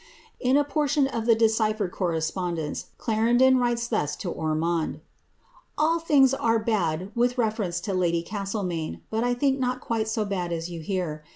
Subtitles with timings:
[0.39, 2.87] In a portion of the decyphered correspondence.
[2.97, 4.99] Clarendon writes thus )o Orniond ^—
[5.77, 10.25] All things are bad with reference to lady Castlemainei but 1 think not quite so
[10.25, 11.23] bad as you hear.